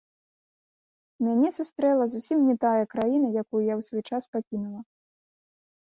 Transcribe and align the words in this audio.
Мяне 1.25 1.49
сустрэла 1.59 2.05
зусім 2.15 2.39
не 2.49 2.55
тая 2.65 2.83
краіна, 2.97 3.27
якую 3.45 3.63
я 3.69 3.79
ў 3.79 3.89
свой 3.91 4.03
час 4.13 4.23
пакінула. 4.37 4.81